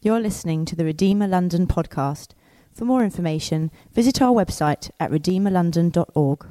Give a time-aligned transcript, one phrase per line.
[0.00, 2.28] You're listening to the Redeemer London podcast.
[2.72, 6.46] For more information, visit our website at redeemerlondon.org.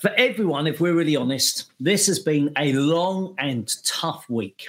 [0.00, 4.66] For everyone, if we're really honest, this has been a long and tough week.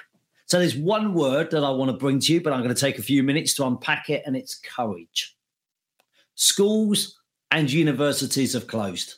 [0.47, 2.81] So there's one word that I want to bring to you, but I'm going to
[2.81, 5.37] take a few minutes to unpack it, and it's courage.
[6.35, 7.17] Schools
[7.49, 9.15] and universities have closed.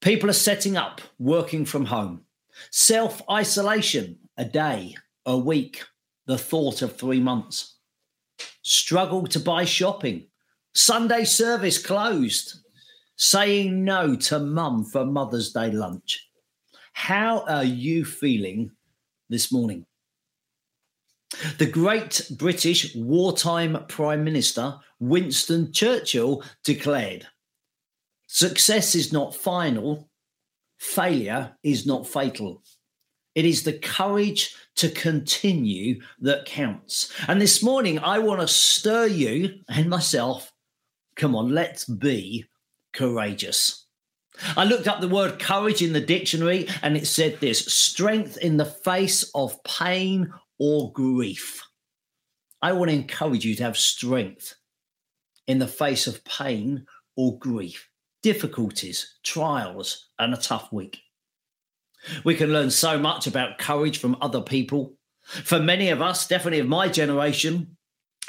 [0.00, 2.22] People are setting up, working from home.
[2.72, 5.84] Self isolation, a day, a week,
[6.28, 7.78] the thought of three months.
[8.62, 10.26] Struggle to buy shopping.
[10.74, 12.54] Sunday service closed.
[13.16, 16.28] Saying no to mum for Mother's Day lunch.
[16.92, 18.70] How are you feeling
[19.28, 19.86] this morning?
[21.58, 27.26] The great British wartime Prime Minister Winston Churchill declared
[28.26, 30.10] Success is not final,
[30.78, 32.62] failure is not fatal.
[33.38, 37.12] It is the courage to continue that counts.
[37.28, 40.52] And this morning, I want to stir you and myself.
[41.14, 42.46] Come on, let's be
[42.92, 43.86] courageous.
[44.56, 48.56] I looked up the word courage in the dictionary and it said this strength in
[48.56, 51.62] the face of pain or grief.
[52.60, 54.56] I want to encourage you to have strength
[55.46, 57.88] in the face of pain or grief,
[58.20, 61.02] difficulties, trials, and a tough week.
[62.24, 64.94] We can learn so much about courage from other people.
[65.22, 67.76] For many of us, definitely of my generation,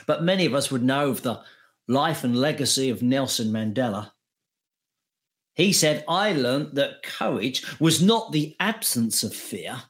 [0.05, 1.41] but many of us would know of the
[1.87, 4.11] life and legacy of Nelson Mandela.
[5.55, 9.83] He said, I learned that courage was not the absence of fear,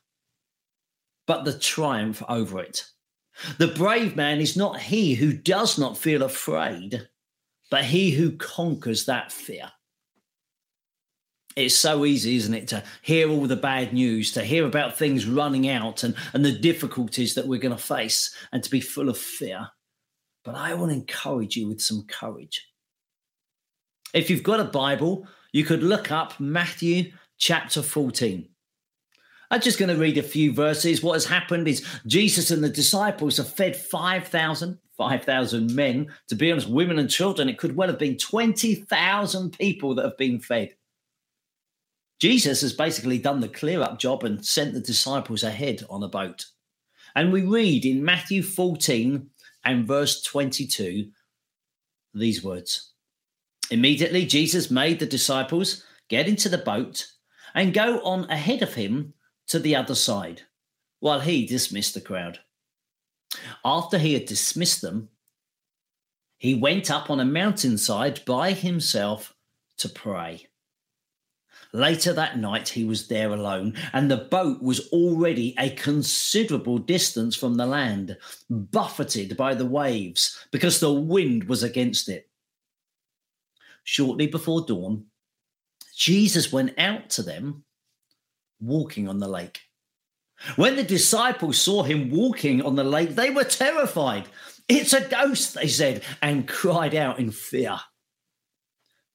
[1.28, 2.86] but the triumph over it.
[3.58, 7.08] The brave man is not he who does not feel afraid,
[7.70, 9.72] but he who conquers that fear
[11.60, 15.26] it's so easy, isn't it, to hear all the bad news, to hear about things
[15.26, 19.10] running out and, and the difficulties that we're going to face, and to be full
[19.10, 19.70] of fear.
[20.44, 22.66] But I want to encourage you with some courage.
[24.14, 28.48] If you've got a Bible, you could look up Matthew chapter 14.
[29.52, 31.02] I'm just going to read a few verses.
[31.02, 36.08] What has happened is Jesus and the disciples have fed 5,000, 5,000 men.
[36.28, 40.18] To be honest, women and children, it could well have been 20,000 people that have
[40.18, 40.76] been fed.
[42.20, 46.10] Jesus has basically done the clear up job and sent the disciples ahead on a
[46.10, 46.46] boat.
[47.16, 49.30] And we read in Matthew 14
[49.64, 51.10] and verse 22
[52.14, 52.92] these words
[53.72, 57.08] Immediately, Jesus made the disciples get into the boat
[57.54, 59.14] and go on ahead of him
[59.48, 60.42] to the other side,
[61.00, 62.40] while he dismissed the crowd.
[63.64, 65.10] After he had dismissed them,
[66.38, 69.36] he went up on a mountainside by himself
[69.78, 70.49] to pray.
[71.72, 77.36] Later that night, he was there alone, and the boat was already a considerable distance
[77.36, 78.18] from the land,
[78.50, 82.28] buffeted by the waves because the wind was against it.
[83.84, 85.06] Shortly before dawn,
[85.96, 87.66] Jesus went out to them
[88.60, 89.62] walking on the lake.
[90.56, 94.26] When the disciples saw him walking on the lake, they were terrified.
[94.68, 97.80] It's a ghost, they said, and cried out in fear.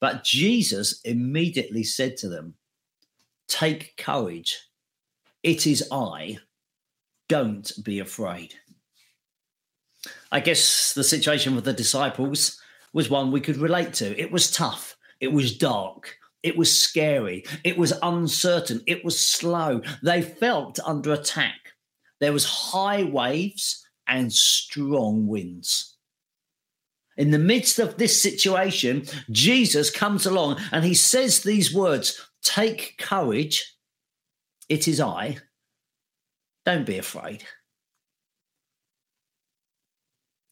[0.05, 2.57] But Jesus immediately said to them,
[3.49, 4.61] Take courage.
[5.43, 6.41] It is I.
[7.27, 8.53] Don't be afraid.
[10.31, 12.61] I guess the situation with the disciples
[12.93, 14.21] was one we could relate to.
[14.21, 19.81] It was tough, it was dark, it was scary, it was uncertain, it was slow.
[20.03, 21.73] They felt under attack.
[22.21, 25.94] There was high waves and strong winds.
[27.17, 32.97] In the midst of this situation, Jesus comes along and he says these words Take
[32.99, 33.77] courage,
[34.69, 35.39] it is I.
[36.67, 37.45] Don't be afraid.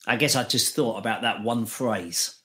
[0.06, 2.42] I guess I just thought about that one phrase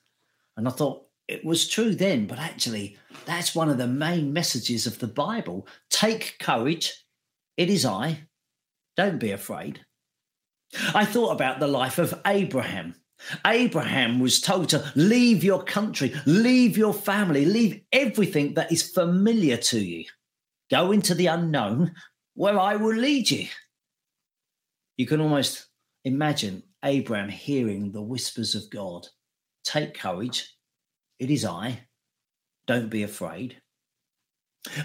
[0.56, 4.88] and I thought it was true then, but actually, that's one of the main messages
[4.88, 5.68] of the Bible.
[5.90, 7.06] Take courage,
[7.58, 8.28] it is I.
[8.96, 9.86] Don't be afraid.
[10.94, 12.96] I thought about the life of Abraham.
[13.46, 19.58] Abraham was told to leave your country, leave your family, leave everything that is familiar
[19.58, 20.06] to you.
[20.70, 21.94] Go into the unknown
[22.36, 23.48] where I will lead you.
[24.98, 25.68] You can almost
[26.06, 29.08] imagine Abraham hearing the whispers of God
[29.68, 30.56] Take courage,
[31.20, 31.88] it is I.
[32.68, 33.62] Don't be afraid.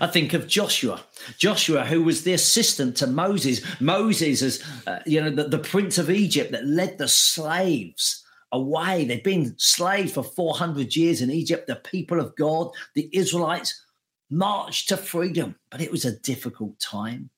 [0.01, 1.05] I think of Joshua,
[1.39, 3.61] Joshua, who was the assistant to Moses.
[3.81, 8.22] Moses, as uh, you know, the, the prince of Egypt that led the slaves
[8.53, 9.05] away.
[9.05, 11.67] They'd been slaves for 400 years in Egypt.
[11.67, 13.85] The people of God, the Israelites,
[14.31, 17.31] marched to freedom, but it was a difficult time.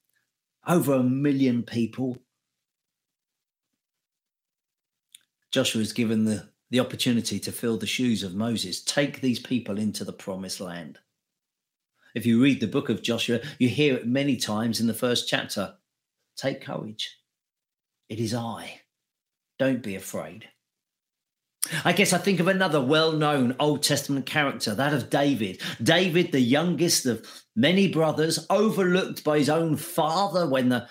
[0.67, 2.19] Over a million people
[5.55, 9.79] Joshua is given the, the opportunity to fill the shoes of Moses, take these people
[9.79, 10.99] into the promised land.
[12.17, 15.29] If you read the book of Joshua, you hear it many times in the first
[15.29, 15.75] chapter
[16.37, 17.21] take courage.
[18.09, 18.81] It is I.
[19.61, 20.49] Don't be afraid.
[21.85, 25.61] I guess I think of another well known Old Testament character, that of David.
[25.83, 27.27] David, the youngest of
[27.57, 30.87] many brothers, overlooked by his own father when the,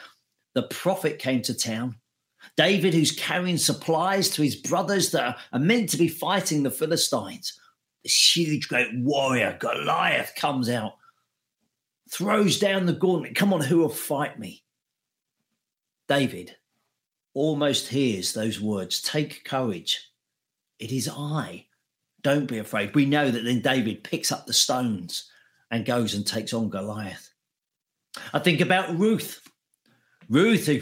[0.56, 1.96] the prophet came to town.
[2.58, 7.60] David, who's carrying supplies to his brothers that are meant to be fighting the Philistines.
[8.04, 10.94] This huge, great warrior, Goliath, comes out,
[12.12, 13.36] throws down the gauntlet.
[13.36, 14.64] Come on, who will fight me?
[16.10, 16.58] David
[17.34, 20.13] almost hears those words Take courage.
[20.80, 21.66] It is I.
[22.22, 22.96] Don't be afraid.
[22.96, 25.30] We know that then David picks up the stones
[25.72, 27.30] and goes and takes on Goliath.
[28.34, 29.42] I think about Ruth.
[30.30, 30.82] Ruth, who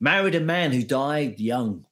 [0.00, 1.84] married a man who died young.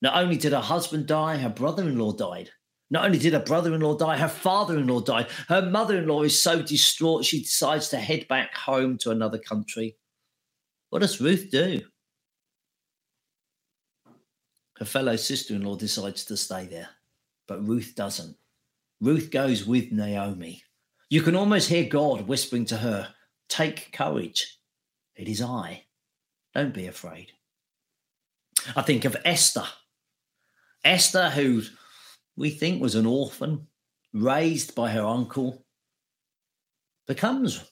[0.00, 2.50] Not only did her husband die, her brother in law died.
[2.90, 5.28] Not only did her brother in law die, her father in law died.
[5.48, 9.38] Her mother in law is so distraught, she decides to head back home to another
[9.38, 9.96] country.
[10.90, 11.82] What does Ruth do?
[14.78, 16.88] Her fellow sister in law decides to stay there,
[17.46, 18.36] but Ruth doesn't.
[19.00, 20.62] Ruth goes with Naomi.
[21.10, 23.14] You can almost hear God whispering to her,
[23.48, 24.58] Take courage.
[25.16, 25.84] It is I.
[26.54, 27.32] Don't be afraid.
[28.76, 29.64] I think of Esther.
[30.84, 31.62] Esther, who
[32.36, 33.66] we think was an orphan,
[34.12, 35.64] raised by her uncle,
[37.06, 37.64] becomes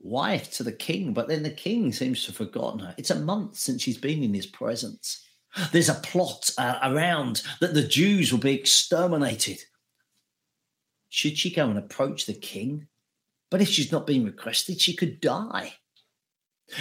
[0.00, 2.94] wife to the king, but then the king seems to have forgotten her.
[2.96, 5.26] It's a month since she's been in his presence.
[5.72, 9.58] There's a plot uh, around that the Jews will be exterminated.
[11.08, 12.88] Should she go and approach the king?
[13.50, 15.74] But if she's not been requested, she could die.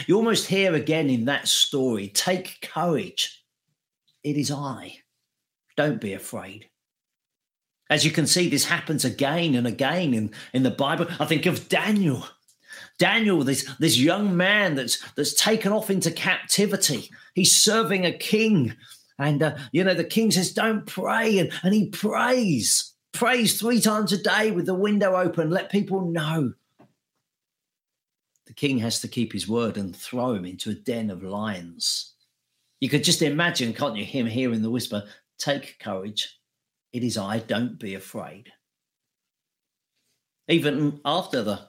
[0.08, 3.44] You almost hear again in that story take courage.
[4.24, 4.98] It is I.
[5.76, 6.70] Don't be afraid.
[7.90, 11.06] As you can see, this happens again and again in, in the Bible.
[11.20, 12.26] I think of Daniel.
[13.00, 17.10] Daniel, this, this young man that's that's taken off into captivity.
[17.34, 18.76] He's serving a king.
[19.20, 23.82] And uh, you know, the king says, Don't pray, and, and he prays, prays three
[23.82, 26.54] times a day with the window open, let people know.
[28.46, 32.14] The king has to keep his word and throw him into a den of lions.
[32.80, 35.04] You could just imagine, can't you, him hearing the whisper,
[35.40, 36.40] Take courage.
[36.92, 38.52] It is I, don't be afraid.
[40.48, 41.68] Even after the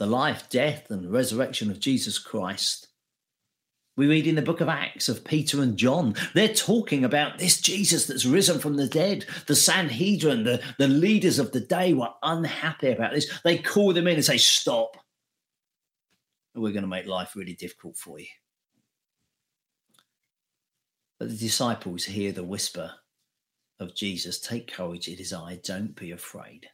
[0.00, 2.88] the life, death, and resurrection of Jesus Christ.
[3.98, 7.60] We read in the book of Acts of Peter and John, they're talking about this
[7.60, 9.26] Jesus that's risen from the dead.
[9.46, 13.30] The Sanhedrin, the, the leaders of the day were unhappy about this.
[13.44, 14.96] They call them in and say, Stop.
[16.54, 18.26] We're going to make life really difficult for you.
[21.18, 22.90] But the disciples hear the whisper
[23.78, 26.70] of Jesus Take courage, it is I, don't be afraid.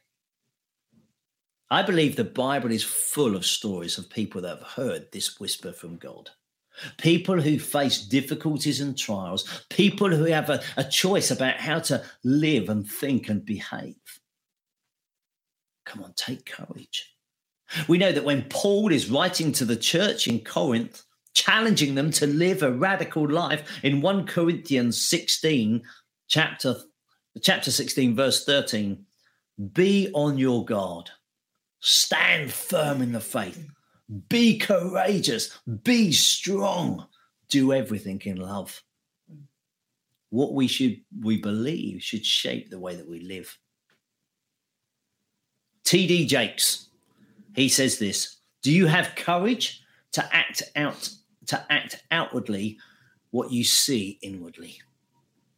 [1.69, 5.73] I believe the Bible is full of stories of people that have heard this whisper
[5.73, 6.29] from God.
[6.97, 12.03] People who face difficulties and trials, people who have a, a choice about how to
[12.23, 13.95] live and think and behave.
[15.85, 17.15] Come on, take courage.
[17.87, 21.03] We know that when Paul is writing to the church in Corinth,
[21.33, 25.81] challenging them to live a radical life in 1 Corinthians 16,
[26.27, 26.75] chapter,
[27.41, 29.05] chapter 16, verse 13,
[29.73, 31.09] be on your guard
[31.89, 33.65] Stand firm in the faith.
[34.27, 35.57] Be courageous.
[35.85, 37.07] Be strong.
[37.47, 38.83] Do everything in love.
[40.29, 43.57] What we should we believe should shape the way that we live.
[45.85, 46.89] TD Jakes,
[47.55, 51.09] he says this: Do you have courage to act out
[51.45, 52.79] to act outwardly
[53.31, 54.77] what you see inwardly?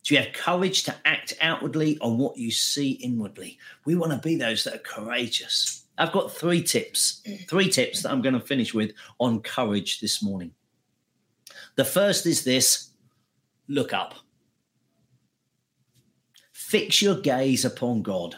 [0.03, 3.57] Do you have courage to act outwardly on what you see inwardly?
[3.85, 5.87] We want to be those that are courageous.
[5.99, 10.23] I've got three tips, three tips that I'm going to finish with on courage this
[10.23, 10.53] morning.
[11.75, 12.91] The first is this
[13.67, 14.15] look up.
[16.53, 18.37] Fix your gaze upon God.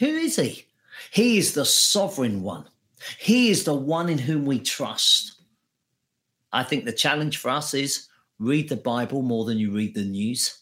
[0.00, 0.66] Who is He?
[1.12, 2.66] He is the sovereign one,
[3.18, 5.42] He is the one in whom we trust.
[6.52, 8.08] I think the challenge for us is
[8.40, 10.58] read the Bible more than you read the news.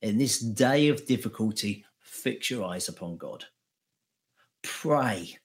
[0.00, 3.44] In this day of difficulty, fix your eyes upon God.
[4.62, 5.36] Pray.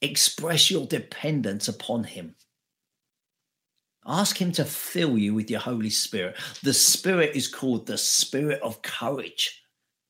[0.00, 2.34] Express your dependence upon Him.
[4.06, 6.36] Ask Him to fill you with your Holy Spirit.
[6.62, 9.62] The Spirit is called the Spirit of courage.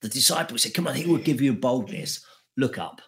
[0.03, 2.25] The disciples said, Come on, He will give you boldness.
[2.57, 3.01] Look up.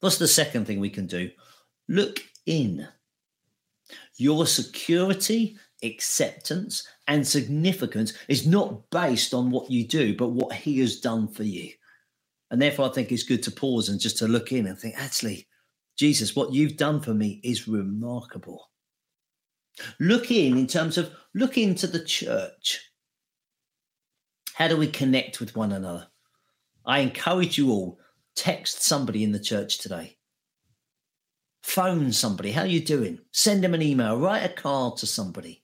[0.00, 1.30] What's the second thing we can do?
[1.88, 2.86] Look in.
[4.16, 10.78] Your security acceptance, and significance is not based on what you do, but what He
[10.80, 11.72] has done for you.
[12.50, 14.94] And therefore, I think it's good to pause and just to look in and think,
[14.96, 15.46] actually,
[15.98, 18.70] Jesus, what you've done for me is remarkable.
[20.00, 22.90] Look in, in terms of look into the church.
[24.54, 26.08] How do we connect with one another?
[26.84, 28.00] I encourage you all,
[28.34, 30.16] text somebody in the church today.
[31.62, 32.52] Phone somebody.
[32.52, 33.18] How are you doing?
[33.32, 34.18] Send them an email.
[34.18, 35.62] Write a card to somebody.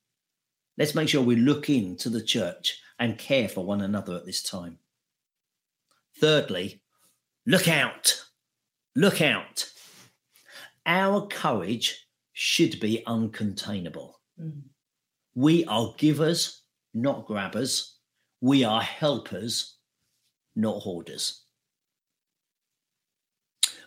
[0.77, 4.43] Let's make sure we look into the church and care for one another at this
[4.43, 4.79] time.
[6.19, 6.81] Thirdly,
[7.47, 8.25] look out.
[8.95, 9.71] Look out.
[10.87, 14.13] Our courage should be uncontainable.
[14.41, 14.63] Mm.
[15.35, 17.97] We are givers, not grabbers.
[18.41, 19.79] We are helpers,
[20.55, 21.43] not hoarders.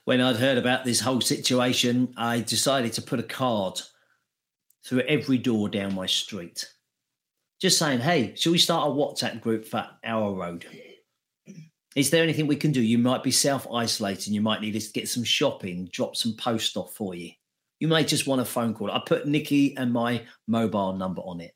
[0.04, 3.82] When I'd heard about this whole situation, I decided to put a card
[4.86, 6.66] through every door down my street.
[7.60, 10.66] Just saying, hey, shall we start a WhatsApp group for our road?
[11.98, 12.80] Is there anything we can do?
[12.80, 14.32] You might be self isolating.
[14.32, 17.32] You might need us to get some shopping, drop some post off for you.
[17.80, 18.92] You may just want a phone call.
[18.92, 21.56] I put Nikki and my mobile number on it.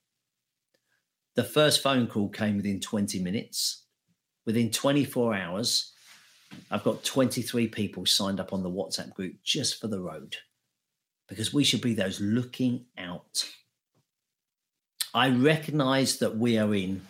[1.36, 3.84] The first phone call came within 20 minutes.
[4.48, 5.94] Within 24 hours,
[6.72, 10.38] I've got 23 people signed up on the WhatsApp group just for the road
[11.30, 13.48] because we should be those looking out.
[15.14, 17.04] I recognize that we are in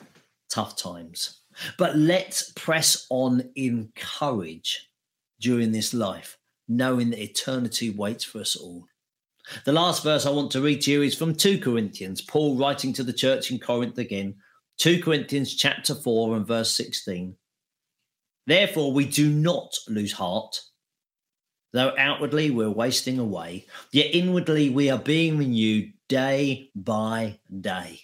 [0.49, 1.40] tough times.
[1.77, 4.89] But let's press on in courage
[5.39, 6.37] during this life,
[6.67, 8.85] knowing that eternity waits for us all.
[9.65, 12.93] The last verse I want to read to you is from 2 Corinthians, Paul writing
[12.93, 14.35] to the church in Corinth again,
[14.77, 17.35] 2 Corinthians chapter 4 and verse 16.
[18.47, 20.59] Therefore, we do not lose heart.
[21.73, 28.01] Though outwardly we're wasting away, yet inwardly we are being renewed day by day.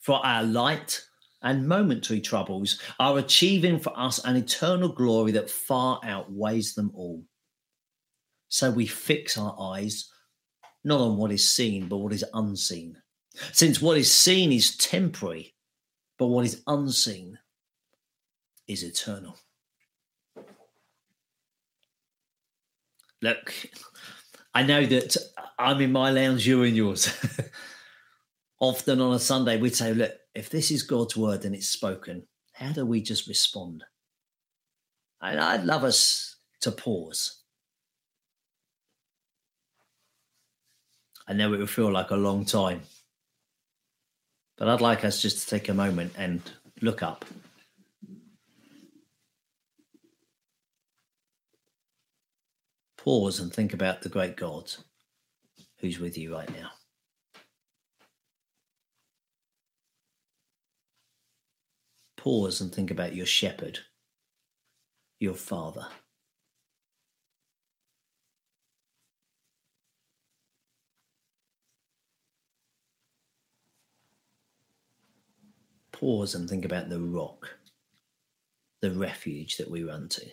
[0.00, 1.05] For our light
[1.46, 7.22] and momentary troubles are achieving for us an eternal glory that far outweighs them all.
[8.48, 10.10] So we fix our eyes
[10.82, 12.96] not on what is seen, but what is unseen.
[13.52, 15.54] Since what is seen is temporary,
[16.18, 17.38] but what is unseen
[18.66, 19.36] is eternal.
[23.22, 23.54] Look,
[24.52, 25.16] I know that
[25.60, 27.08] I'm in my lounge, you're in yours.
[28.58, 32.26] Often on a Sunday, we'd say, look, if this is God's word and it's spoken,
[32.52, 33.84] how do we just respond?
[35.20, 37.42] And I'd love us to pause.
[41.28, 42.82] I know it will feel like a long time,
[44.56, 46.40] but I'd like us just to take a moment and
[46.80, 47.24] look up.
[52.96, 54.72] Pause and think about the great God
[55.78, 56.70] who's with you right now.
[62.26, 63.78] Pause and think about your shepherd,
[65.20, 65.86] your father.
[75.92, 77.58] Pause and think about the rock,
[78.82, 80.26] the refuge that we run to.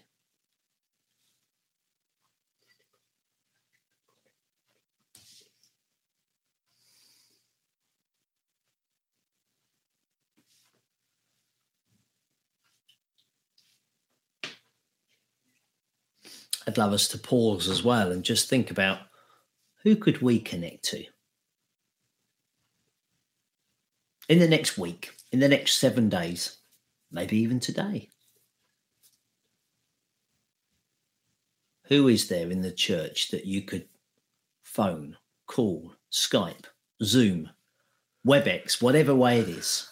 [16.74, 18.98] I'd love us to pause as well and just think about
[19.84, 21.06] who could we connect to
[24.28, 26.58] in the next week, in the next seven days,
[27.12, 28.10] maybe even today.
[31.90, 33.88] Who is there in the church that you could
[34.64, 35.16] phone,
[35.46, 36.66] call, Skype,
[37.04, 37.52] Zoom,
[38.26, 39.88] WebEx, whatever way it is?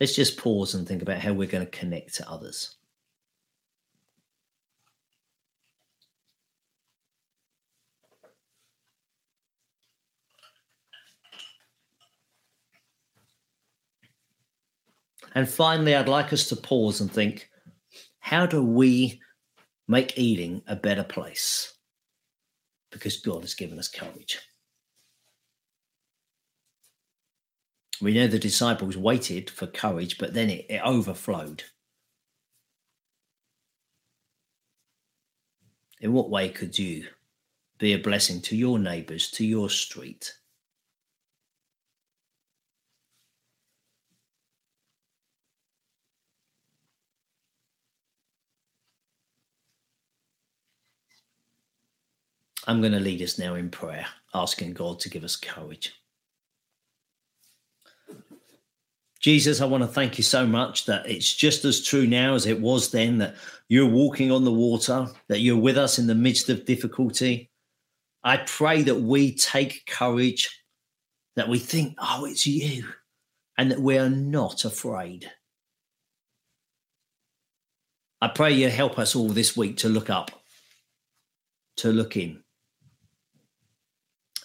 [0.00, 2.74] Let's just pause and think about how we're going to connect to others.
[15.34, 17.48] And finally, I'd like us to pause and think
[18.18, 19.20] how do we
[19.86, 21.74] make Ealing a better place?
[22.90, 24.38] Because God has given us courage.
[28.00, 31.64] We know the disciples waited for courage, but then it, it overflowed.
[36.00, 37.08] In what way could you
[37.78, 40.32] be a blessing to your neighbours, to your street?
[52.68, 55.94] I'm going to lead us now in prayer, asking God to give us courage.
[59.20, 62.44] Jesus, I want to thank you so much that it's just as true now as
[62.44, 63.36] it was then that
[63.68, 67.50] you're walking on the water, that you're with us in the midst of difficulty.
[68.22, 70.62] I pray that we take courage,
[71.36, 72.84] that we think, oh, it's you,
[73.56, 75.30] and that we are not afraid.
[78.20, 80.30] I pray you help us all this week to look up,
[81.78, 82.42] to look in,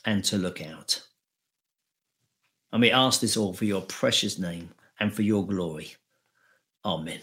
[0.05, 1.01] and to look out.
[2.72, 5.95] And we ask this all for your precious name and for your glory.
[6.83, 7.19] Amen.